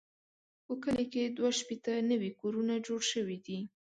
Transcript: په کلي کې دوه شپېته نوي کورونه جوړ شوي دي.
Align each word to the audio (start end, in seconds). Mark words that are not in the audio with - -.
په 0.65 0.73
کلي 0.83 1.05
کې 1.13 1.23
دوه 1.37 1.49
شپېته 1.59 1.93
نوي 2.11 2.31
کورونه 2.39 2.73
جوړ 2.87 3.01
شوي 3.11 3.37
دي. 3.45 3.59